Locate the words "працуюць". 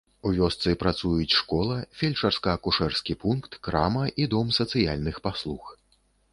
0.83-1.35